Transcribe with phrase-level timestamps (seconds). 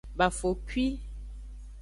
[0.17, 0.85] Bafokwi.